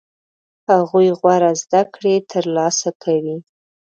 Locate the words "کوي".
3.03-3.37